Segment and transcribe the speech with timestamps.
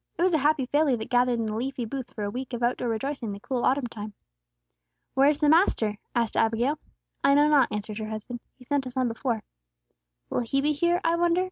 [0.17, 2.63] It was a happy family that gathered in the leafy booth for a week of
[2.63, 4.13] out door rejoicing in the cool autumn time.
[5.13, 6.79] "Where is the Master?" asked Abigail.
[7.23, 8.39] "I know not," answered her husband.
[8.57, 9.43] "He sent us on before."
[10.31, 11.39] "Will He be here, I wonder?"